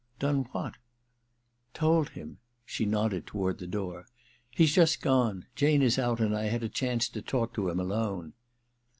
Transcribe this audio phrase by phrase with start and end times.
[0.13, 0.77] * Done what?'
[1.49, 4.07] * Told him/ She nodded toward the door.
[4.27, 5.45] * He's just gone.
[5.55, 8.33] Jane is out, and I had a chance to talk to him alone.'